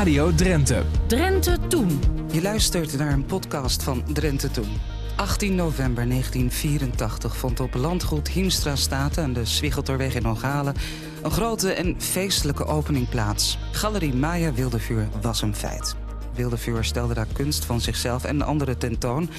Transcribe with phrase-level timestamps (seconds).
[0.00, 0.82] Radio Drenthe.
[1.06, 2.00] Drenthe Toen.
[2.32, 4.80] Je luistert naar een podcast van Drenthe Toen.
[5.16, 10.74] 18 november 1984 vond op landgoed Hiemstra Staten aan de Zwiggelterweg in Hogalen
[11.22, 13.58] een grote en feestelijke opening plaats.
[13.72, 15.96] Galerie Maya Wildevuur was een feit.
[16.34, 19.30] Wildevuur stelde daar kunst van zichzelf en anderen tentoon,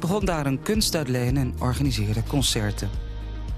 [0.00, 3.07] begon daar een kunstuitlenen en organiseerde concerten.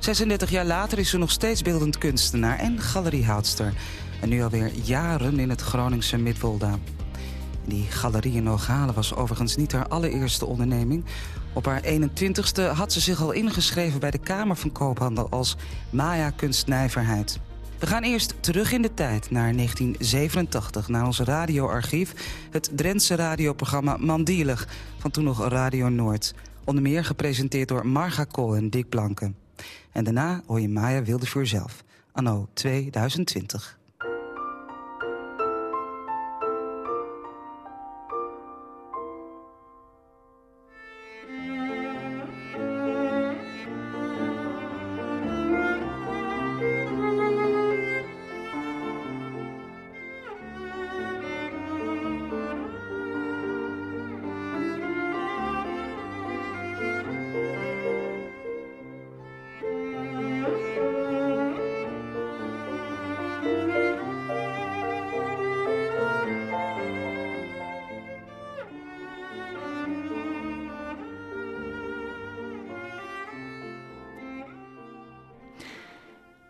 [0.01, 3.73] 36 jaar later is ze nog steeds beeldend kunstenaar en galeriehoudster.
[4.21, 6.79] En nu alweer jaren in het Groningse Midwolda.
[7.64, 11.05] Die galerie in Nogalen was overigens niet haar allereerste onderneming.
[11.53, 15.57] Op haar 21ste had ze zich al ingeschreven bij de Kamer van Koophandel als
[15.91, 17.41] Maya Kunstnijverheid.
[17.79, 22.13] We gaan eerst terug in de tijd naar 1987, naar ons radioarchief...
[22.50, 26.35] het Drentse radioprogramma Mandielig van toen nog Radio Noord.
[26.64, 29.49] Onder meer gepresenteerd door Marga Kool en Dick Blanken.
[29.93, 33.80] En daarna hoor je Maya Wildevuur zelf, anno 2020.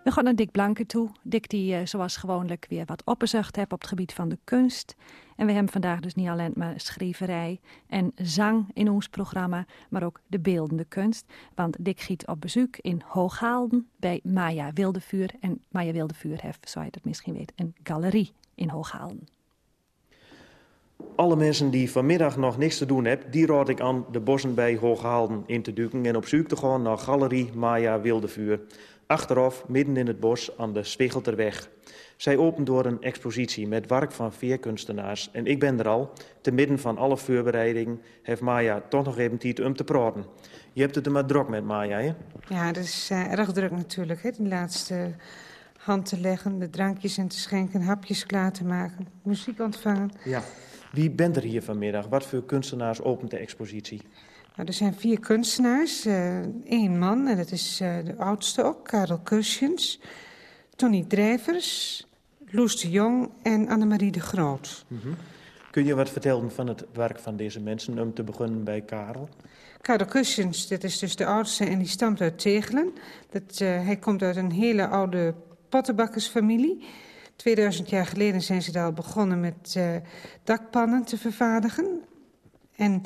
[0.04, 1.08] We gaan naar Dick Blanke toe.
[1.22, 4.96] Dick die uh, zoals gewoonlijk weer wat opgezocht heeft op het gebied van de kunst.
[5.36, 10.02] En we hebben vandaag dus niet alleen maar schrijverij en zang in ons programma, maar
[10.02, 11.24] ook de beeldende kunst.
[11.54, 15.30] Want Dick giet op bezoek in Hooghaalden bij Maya Wildevuur.
[15.40, 19.28] En Maya Wildevuur heeft, zoals je dat misschien weet, een galerie in Hooghaalden.
[21.16, 24.54] Alle mensen die vanmiddag nog niks te doen hebben, die raad ik aan de bossen
[24.54, 28.60] bij Hooghaalden in te duiken en op zoek te gaan naar Galerie Maya Wildevuur
[29.10, 31.68] achteraf midden in het bos aan de Zwiggelterweg.
[32.16, 35.30] Zij opent door een expositie met werk van vier kunstenaars.
[35.32, 39.38] En ik ben er al, te midden van alle voorbereidingen, heeft Maya toch nog even
[39.38, 40.24] tijd om te praten.
[40.72, 42.12] Je hebt het er maar druk met Maya, hè?
[42.48, 44.30] Ja, dat is uh, erg druk natuurlijk, hè?
[44.30, 45.14] Die laatste
[45.77, 50.10] hand te leggen, de drankjes in te schenken, hapjes klaar te maken, muziek ontvangen.
[50.24, 50.42] Ja.
[50.92, 52.06] Wie bent er hier vanmiddag?
[52.06, 54.02] Wat voor kunstenaars opent de expositie?
[54.56, 56.05] Nou, er zijn vier kunstenaars.
[56.05, 60.00] Eén uh, man, en dat is uh, de oudste ook, Karel Kursjens.
[60.77, 62.06] Tony Drijvers,
[62.46, 64.84] Loes de Jong en Annemarie de Groot.
[64.89, 65.16] Mm -hmm.
[65.70, 69.28] Kun je wat vertellen van het werk van deze mensen, om te beginnen bij Karel?
[69.80, 72.92] Karel Kursjens, dit is dus de oudste en die stamt uit Tegelen.
[73.30, 75.34] Dat, uh, hij komt uit een hele oude
[75.68, 76.84] pottenbakkersfamilie.
[77.36, 79.80] 2000 jaar geleden zijn ze daar al begonnen met
[80.44, 82.00] dakpannen te vervaardigen.
[82.77, 83.02] En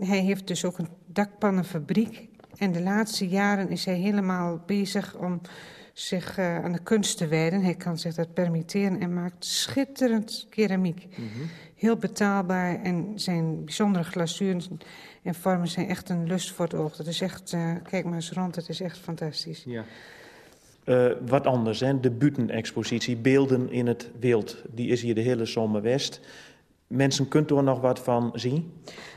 [0.00, 2.28] hij heeft dus ook een dakpannenfabriek.
[2.56, 5.40] En de laatste jaren is hij helemaal bezig om
[5.92, 7.62] zich uh, aan de kunst te wijden.
[7.62, 11.06] Hij kan zich dat permitteren en maakt schitterend keramiek.
[11.08, 11.48] Mm -hmm.
[11.74, 14.62] Heel betaalbaar en zijn bijzondere glazuren
[15.22, 16.96] en vormen zijn echt een lust voor het oog.
[16.96, 19.64] Dat is echt, uh, kijk maar eens rond, het is echt fantastisch.
[19.66, 19.84] Ja.
[20.84, 22.00] Uh, wat anders, hè?
[22.00, 24.62] de Buten-expositie, Beelden in het Wild.
[24.70, 26.20] Die is hier de hele zomer West.
[26.94, 28.72] Mensen kunt er nog wat van zien?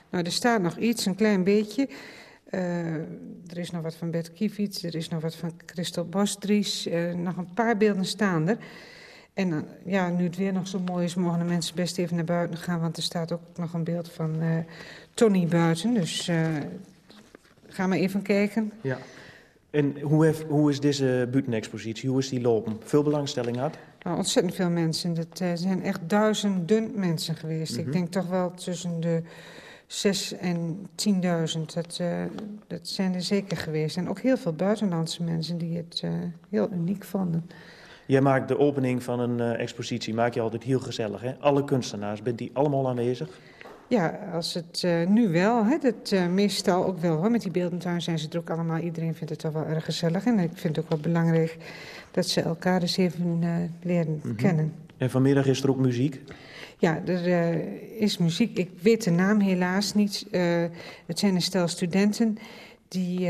[0.09, 1.89] Nou, er staat nog iets, een klein beetje.
[2.51, 2.93] Uh,
[3.47, 6.88] er is nog wat van Bert Kievits, er is nog wat van Christel Bostries.
[6.88, 8.57] Uh, nog een paar beelden staan er.
[9.33, 12.15] En uh, ja, nu het weer nog zo mooi is, mogen de mensen best even
[12.15, 12.79] naar buiten gaan.
[12.79, 14.35] Want er staat ook nog een beeld van
[15.13, 15.94] Tony buiten.
[15.94, 16.31] Dus
[17.67, 18.71] ga maar even kijken.
[18.81, 18.97] Ja.
[19.69, 22.77] En hoe, heeft, hoe is deze buitenexpositie, hoe is die lopen?
[22.83, 23.77] Veel belangstelling had?
[24.07, 25.16] Nou, ontzettend veel mensen.
[25.16, 27.72] Het zijn echt duizenden mensen geweest.
[27.72, 27.88] Mm -hmm.
[27.88, 29.22] Ik denk toch wel tussen de
[29.88, 31.73] 6 en 10.000.
[31.73, 32.23] Dat, uh,
[32.68, 33.97] dat zijn er zeker geweest.
[33.97, 36.12] En ook heel veel buitenlandse mensen die het uh,
[36.50, 37.50] heel uniek vonden.
[38.06, 41.21] Jij maakt de opening van een expositie, maak je altijd heel gezellig.
[41.21, 41.36] Hè?
[41.39, 43.30] Alle kunstenaars, bent die allemaal aanwezig?
[43.88, 45.65] Ja, als het nu wel.
[45.65, 47.15] Hè, dat, meestal ook wel.
[47.15, 47.31] Hoor.
[47.31, 48.77] Met die beeldentuin zijn ze er ook allemaal.
[48.77, 50.25] Iedereen vindt het toch wel erg gezellig.
[50.25, 51.57] En ik vind het ook wel belangrijk
[52.18, 53.40] dat ze elkaar eens even
[53.81, 54.36] leren mm -hmm.
[54.36, 54.74] kennen.
[54.98, 56.22] En vanmiddag is er ook muziek?
[56.78, 58.58] Ja, er uh, is muziek.
[58.58, 60.25] Ik weet de naam helaas niet.
[60.31, 60.64] Uh,
[61.06, 62.38] het zijn een stel studenten
[62.88, 63.30] die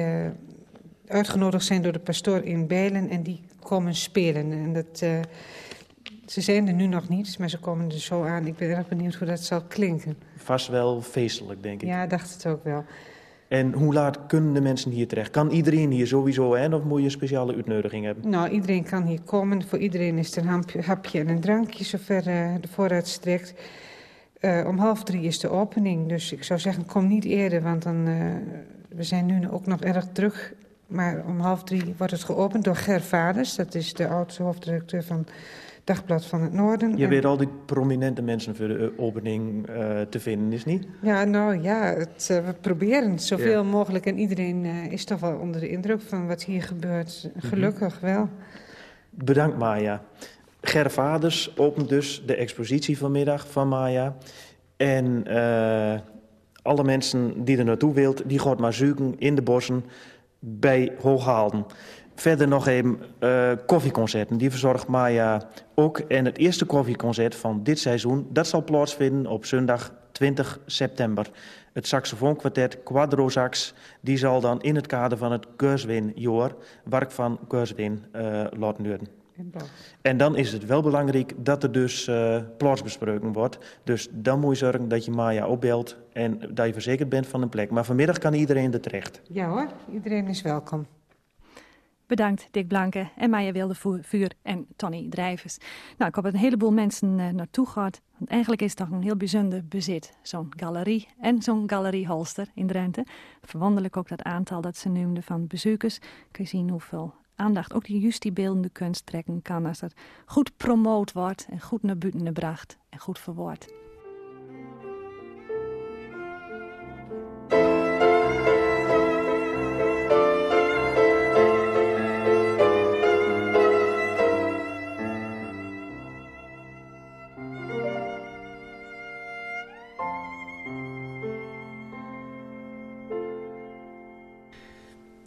[1.08, 4.52] uitgenodigd zijn door de pastoor in Bijlen en die komen spelen.
[4.52, 4.98] En dat,
[6.26, 8.48] ze zijn er nu nog niet, maar ze komen er zo aan.
[8.48, 10.18] Ik ben erg benieuwd hoe dat zal klinken.
[10.36, 11.88] Vast wel feestelijk, denk ik.
[11.88, 12.86] Ja, dacht het ook wel.
[13.48, 15.32] En hoe laat kunnen de mensen hier terecht?
[15.32, 16.76] Kan iedereen hier sowieso, hè?
[16.76, 18.30] of moet je een speciale uitnodiging hebben?
[18.30, 19.68] Nou, iedereen kan hier komen.
[19.68, 23.54] Voor iedereen is er een hapje, en een drankje, zover uh, de voorraad strekt.
[24.42, 27.84] Uh, om half drie is de opening, dus ik zou zeggen, kom niet eerder, want
[27.84, 28.34] dan, uh,
[28.90, 30.56] we zijn nu ook nog erg druk.
[30.88, 35.04] Maar om half drie wordt het geopend door Ger Vaders, dat is de oudste hoofdredacteur
[35.04, 35.26] van
[35.88, 36.98] Dagblad van het Noorden.
[36.98, 40.88] Je weet al die prominente mensen voor de opening uh, te vinden, is niet?
[41.02, 43.70] Ja, nou ja, het, uh, we proberen zoveel ja.
[43.70, 44.06] mogelijk.
[44.06, 47.30] En iedereen uh, is toch wel onder de indruk van wat hier gebeurt.
[47.38, 48.16] Gelukkig mm -hmm.
[48.16, 48.30] wel.
[49.10, 50.02] Bedankt, Maya.
[50.62, 54.16] Ger Vaders opent dus de expositie vanmiddag van Maya.
[54.78, 55.24] En
[56.62, 59.84] alle mensen die er naartoe wilt, die gaat maar zoeken in de bossen
[60.40, 61.66] bij Hooghaalden.
[62.20, 64.38] Verder nog even uh, koffieconcerten.
[64.38, 66.00] Die verzorgt Maya ook.
[66.00, 68.28] En het eerste koffieconcert van dit seizoen...
[68.30, 71.30] dat zal plaatsvinden op zondag 20 september.
[71.74, 73.74] Het saxofoonkwartet Quadro Sax...
[74.02, 76.52] die zal dan in het kader van het Keurswin-jaar...
[76.84, 78.06] werk van Keurswin
[78.58, 79.08] laten duren.
[80.02, 83.58] En dan is het wel belangrijk dat er dus uh, plaatsbesproken wordt.
[83.84, 85.98] Dus dan moet je zorgen dat je Maya opbelt...
[86.14, 87.70] en dat je verzekerd bent van een plek.
[87.70, 89.22] Maar vanmiddag kan iedereen er terecht.
[89.32, 90.86] Ja hoor, iedereen is welkom.
[92.08, 95.58] Bedankt Dick Blanke en Maya Wildevuur en Tony Drijvers.
[95.98, 98.02] Nou, ik heb een heleboel mensen uh, naartoe gehad.
[98.18, 100.14] Want eigenlijk is het toch een heel bijzonder bezit.
[100.22, 103.06] Zo'n galerie en zo'n galerieholster in Drenthe.
[103.42, 106.00] Verwonderlijk ook dat aantal dat ze noemden van bezoekers.
[106.32, 109.66] Kun je zien hoeveel aandacht ook die juist die beeldende kunst trekken kan...
[109.66, 109.94] als dat
[110.26, 113.68] goed promoot wordt en goed naar buiten gebracht en goed verwoord.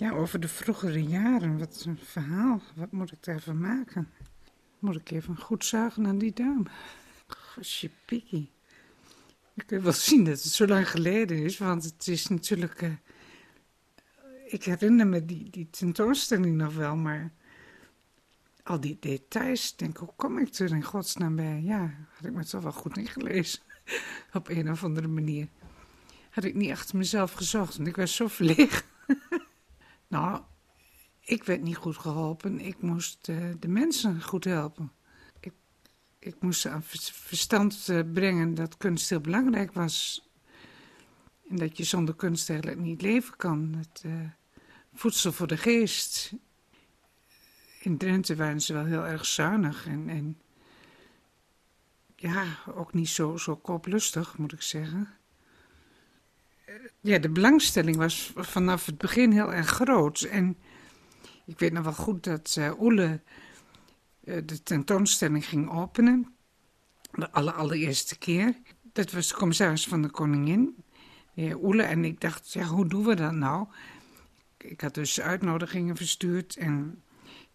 [0.01, 1.59] Ja, over de vroegere jaren.
[1.59, 2.61] Wat een verhaal.
[2.75, 4.09] Wat moet ik daarvan maken?
[4.79, 6.65] Moet ik even goed zuigen aan die dame?
[7.27, 8.51] Gosje pikkie.
[9.55, 12.83] Ik kun wel zien dat het zo lang geleden is, want het is natuurlijk...
[12.83, 12.91] Uh,
[14.47, 17.33] ik herinner me die, die tentoonstelling nog wel, maar...
[18.63, 21.61] Al die details, denk hoe kom ik er in godsnaam bij?
[21.63, 23.61] Ja, had ik me toch wel goed ingelezen.
[24.33, 25.49] Op een of andere manier.
[26.31, 28.83] Had ik niet achter mezelf gezocht, want ik was zo verlegen.
[30.11, 30.43] Nou,
[31.21, 32.61] ik werd niet goed geholpen.
[32.61, 34.93] Ik moest uh, de mensen goed helpen.
[35.41, 35.53] Ik,
[36.19, 40.29] ik moest ze aan verstand uh, brengen dat kunst heel belangrijk was.
[41.49, 43.75] En dat je zonder kunst eigenlijk niet leven kan.
[43.77, 44.31] Het uh,
[44.95, 46.33] voedsel voor de geest.
[47.81, 50.41] In Drenthe waren ze wel heel erg zuinig en, en
[52.17, 55.20] ja, ook niet zo, zo kooplustig, moet ik zeggen
[57.01, 60.21] ja, de belangstelling was vanaf het begin heel erg groot.
[60.21, 60.57] En
[61.47, 63.21] ik weet nog wel goed dat uh, Oele
[64.25, 66.35] uh, de tentoonstelling ging openen.
[67.13, 68.55] De aller, allereerste keer.
[68.93, 70.75] Dat was de commissaris van de koningin,
[71.35, 71.83] de heer Oele.
[71.83, 73.67] En ik dacht, ja, hoe doen we dat nou?
[74.59, 77.03] Ik had dus uitnodigingen verstuurd en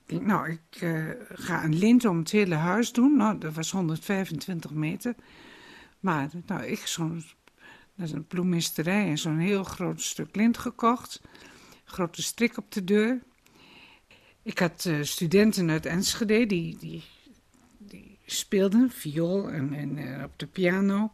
[0.06, 3.18] ik nou, ik uh, ga een lint om het hele huis doen.
[3.18, 5.16] Nou, dat was 125 meter.
[6.00, 7.24] Maar nou, ik zo'n
[7.98, 11.22] is een bloemisterij en zo'n heel groot stuk lint gekocht.
[11.84, 13.20] Grote strik op de deur.
[14.42, 17.04] Ik had uh, studenten uit Enschede die, die,
[17.78, 21.12] die speelden viool en, en uh, op de piano.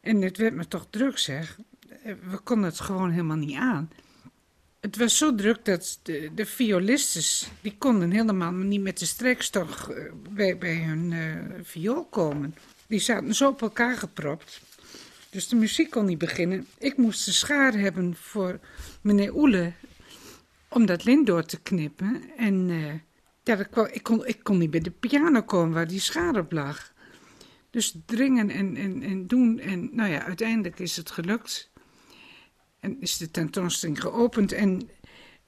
[0.00, 1.58] En het werd me toch druk, zeg.
[2.02, 3.90] Eh, we konden het gewoon helemaal niet aan.
[4.80, 9.94] Het was zo druk dat de, de violistes, die konden helemaal niet met de strekstok
[10.30, 12.54] bij, bij hun uh, viool komen.
[12.86, 14.60] Die zaten zo op elkaar gepropt.
[15.34, 16.66] Dus de muziek kon niet beginnen.
[16.78, 18.60] Ik moest de schaar hebben voor
[19.02, 19.72] meneer Oele
[20.68, 22.22] om dat lint door te knippen.
[22.36, 22.92] En uh,
[23.42, 26.92] ja, ik, kon, ik kon niet bij de piano komen waar die schaar op lag.
[27.70, 29.58] Dus dringen en, en, en doen.
[29.58, 31.70] En nou ja, uiteindelijk is het gelukt.
[32.80, 34.52] En is de tentoonstelling geopend.
[34.52, 34.90] En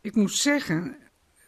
[0.01, 0.97] ik moet zeggen,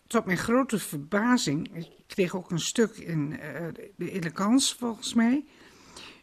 [0.07, 5.45] tot mijn grote verbazing, ik kreeg ook een stuk in uh, de elegance volgens mij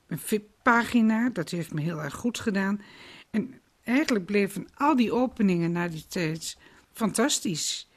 [0.08, 0.20] een
[0.66, 1.30] VIP-pagina.
[1.30, 2.82] Dat heeft me heel erg goed gedaan.
[3.30, 6.58] En eigenlijk bleven al die openingen na die tijd
[6.94, 7.90] fantastisch.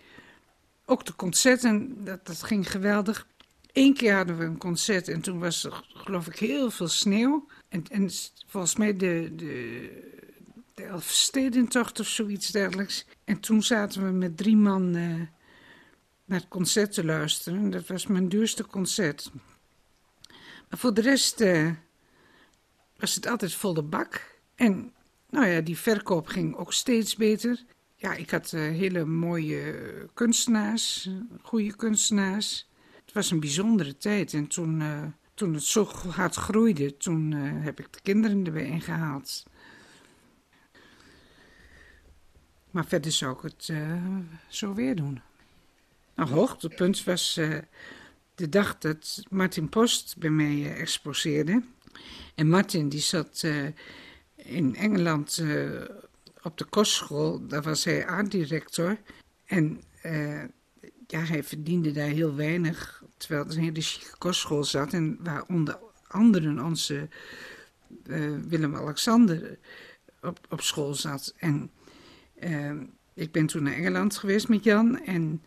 [0.84, 3.26] Ook de concerten, dat, dat ging geweldig.
[3.72, 7.48] Eén keer hadden we een concert en toen was er geloof ik heel veel sneeuw.
[7.68, 8.10] En, en
[8.46, 9.90] volgens mij de, de,
[10.74, 13.06] de Elfstedentocht of zoiets dergelijks.
[13.24, 15.14] En toen zaten we met drie man uh,
[16.24, 17.70] naar het concert te luisteren.
[17.70, 19.30] Dat was mijn duurste concert.
[20.68, 21.40] Maar voor de rest...
[21.40, 21.70] Uh,
[22.98, 24.40] was het altijd volle bak.
[24.54, 24.92] En
[25.30, 27.64] Nou ja, die verkoop ging ook steeds beter.
[27.96, 29.74] Ja, ik had uh, hele mooie
[30.14, 31.10] kunstenaars,
[31.42, 32.68] goede kunstenaars.
[33.04, 35.02] Het was een bijzondere tijd en toen, uh,
[35.34, 39.42] toen het zo hard groeide, toen uh, heb ik de kinderen erbij ingehaald.
[42.70, 43.72] Maar verder zou ik het
[44.48, 45.20] zo weer doen.
[46.14, 47.34] Nou, hoogtepunt was
[48.34, 51.62] de dag dat Martin Post bij mij exposeerde.
[52.34, 53.44] En Martin die zat
[54.36, 55.42] in Engeland
[56.42, 58.98] op de kostschool, daar was hij aarddirector.
[59.44, 60.44] En uh,
[61.06, 64.92] ja, hij verdiende daar heel weinig, terwijl het een hele chique kostschool zat.
[64.92, 65.78] En waar onder
[66.08, 67.08] anderen onze
[68.48, 69.58] Willem-Alexander
[70.22, 71.34] op, op school zat.
[71.36, 71.70] En
[73.14, 75.00] ik ben toen naar Engeland geweest met Jan.
[75.04, 75.42] En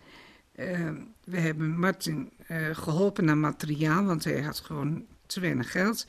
[1.24, 2.32] we hebben Martin
[2.72, 6.06] geholpen naar materiaal, want hij had gewoon te weinig geld.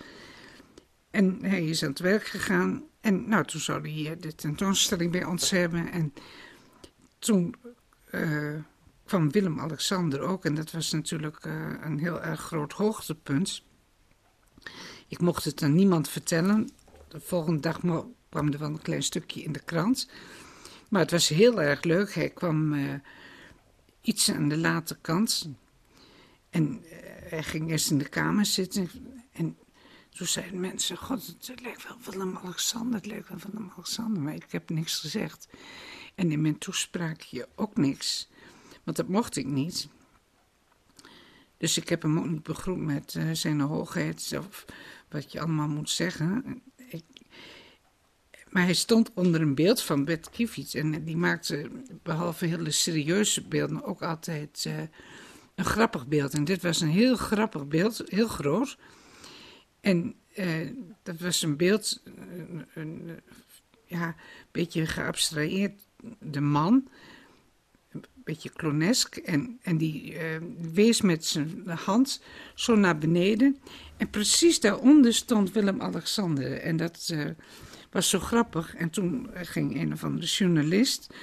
[1.13, 2.83] En hij is aan het werk gegaan.
[3.01, 5.93] En nou, toen zou hij de tentoonstelling bij ons hebben.
[5.93, 6.13] En
[7.19, 7.55] toen
[8.11, 8.55] uh,
[9.05, 10.45] kwam Willem-Alexander ook.
[10.45, 13.63] En dat was natuurlijk uh, een heel erg groot hoogtepunt.
[15.09, 16.71] Ik mocht het aan niemand vertellen.
[17.09, 17.79] De volgende dag
[18.29, 20.09] kwam er wel een klein stukje in de krant.
[20.89, 22.15] Maar het was heel erg leuk.
[22.15, 22.75] Hij kwam
[24.01, 25.49] iets aan de late kant.
[26.51, 26.83] En
[27.29, 28.91] hij ging eerst in de kamer zitten.
[30.13, 34.53] En toen zeiden mensen, god, het lijkt wel Willem-Alexander, het lijkt wel Willem-Alexander, maar ik
[34.53, 35.49] heb niks gezegd.
[36.15, 38.29] En in mijn toespraak hier ook niks,
[38.85, 39.89] want dat mocht ik niet.
[41.57, 44.65] Dus ik heb hem ook niet begroet met uh, zijn hoogheid, of
[45.09, 46.63] wat je allemaal moet zeggen.
[46.77, 47.05] Ik,
[48.49, 51.71] maar hij stond onder een beeld van Bert en die maakte,
[52.03, 54.81] behalve hele serieuze beelden, ook altijd uh,
[55.55, 56.35] een grappig beeld.
[56.35, 58.79] En dit was een heel grappig beeld, heel groot.
[59.83, 60.71] En uh,
[61.03, 63.11] dat was een beeld, een, een,
[63.87, 64.15] ja,
[64.51, 65.81] beetje geabstraheerd,
[66.19, 66.89] de man,
[67.91, 69.17] een beetje clonesk.
[69.17, 70.21] En, en die uh,
[70.73, 72.23] wees met zijn hand
[72.55, 73.59] zo naar beneden.
[73.97, 76.61] En precies daaronder stond Willem-Alexander.
[76.61, 77.31] En dat uh,
[77.91, 78.75] was zo grappig.
[78.75, 81.15] En toen ging een of andere journalist,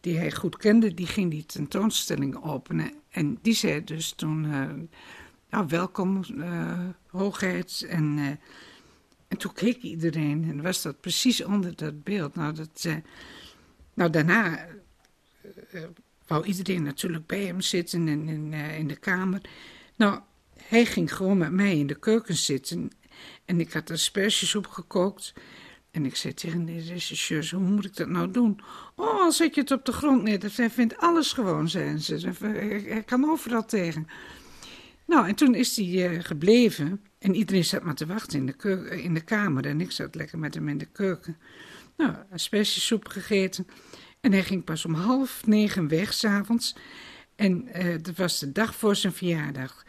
[0.00, 2.92] die hij goed kende, die ging die tentoonstelling openen.
[3.10, 4.46] En die zei dus toen
[5.50, 7.86] nou, welkom, uh, hoogheid.
[7.88, 8.26] En, uh,
[9.28, 12.34] en toen keek iedereen en was dat precies onder dat beeld.
[12.34, 12.96] Nou, dat, uh,
[13.94, 14.66] nou daarna
[16.26, 19.40] wou iedereen natuurlijk bij hem zitten in, in, in de kamer.
[19.96, 20.20] Nou,
[20.62, 22.90] hij ging gewoon met mij in de keuken zitten.
[23.44, 25.32] En ik had asperges opgekookt.
[25.90, 28.60] En ik zei tegen de regisseurs, hoe moet ik dat nou doen?
[28.94, 30.52] Oh, zet je het op de grond neer.
[30.54, 32.30] Hij vindt alles gewoon, zijn ze.
[32.88, 34.06] Hij kan overal tegen.
[35.08, 37.04] Nou, en toen is hij uh, gebleven.
[37.18, 39.66] En iedereen zat maar te wachten in de, keuken, in de kamer.
[39.66, 41.36] En ik zat lekker met hem in de keuken.
[41.96, 43.66] Nou, aspergesoep gegeten.
[44.20, 46.76] En hij ging pas om half negen weg s'avonds.
[47.36, 49.84] En uh, dat was de dag voor zijn verjaardag.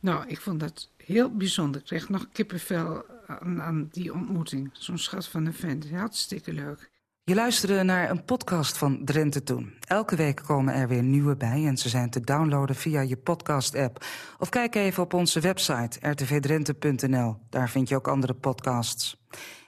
[0.00, 1.80] Nou, ik vond dat heel bijzonder.
[1.80, 4.70] Ik kreeg nog kippenvel aan, aan die ontmoeting.
[4.72, 5.90] Zo'n schat van een vent.
[5.90, 6.90] Hartstikke leuk.
[7.28, 9.74] Je luisterde naar een podcast van Drenthe Toen.
[9.86, 14.04] Elke week komen er weer nieuwe bij en ze zijn te downloaden via je podcast-app.
[14.38, 17.36] Of kijk even op onze website rtvdrenthe.nl.
[17.50, 19.20] Daar vind je ook andere podcasts.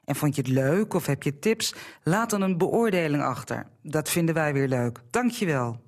[0.05, 1.75] En vond je het leuk of heb je tips?
[2.03, 3.67] Laat dan een beoordeling achter.
[3.83, 5.01] Dat vinden wij weer leuk.
[5.11, 5.79] Dank je wel.